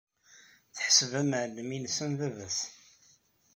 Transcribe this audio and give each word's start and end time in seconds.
Teḥseb 0.75 1.11
amɛellem-nnes 1.21 1.97
am 2.05 2.13
baba-s. 2.19 2.59